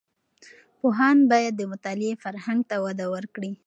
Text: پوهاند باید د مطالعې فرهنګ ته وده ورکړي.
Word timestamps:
پوهاند 0.79 1.21
باید 1.31 1.53
د 1.57 1.61
مطالعې 1.71 2.13
فرهنګ 2.23 2.61
ته 2.69 2.75
وده 2.85 3.05
ورکړي. 3.13 3.51